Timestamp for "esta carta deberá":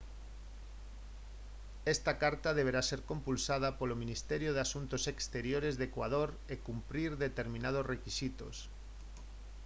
1.95-2.81